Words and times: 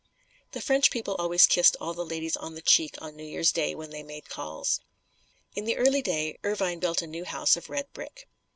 The 0.53 0.61
French 0.61 0.89
people 0.89 1.13
always 1.19 1.45
kissed 1.45 1.77
all 1.79 1.93
the 1.93 2.03
ladies 2.03 2.35
on 2.35 2.55
the 2.55 2.61
cheek 2.63 2.95
on 2.99 3.15
New 3.15 3.23
Year's 3.23 3.51
day, 3.51 3.75
when 3.75 3.91
they 3.91 4.01
made 4.01 4.29
calls. 4.29 4.79
In 5.55 5.65
the 5.65 5.77
early 5.77 6.01
day, 6.01 6.39
Irvine 6.43 6.79
built 6.79 7.03
a 7.03 7.05
new 7.05 7.23
house 7.23 7.55
of 7.55 7.69
red 7.69 7.93
brick. 7.93 8.27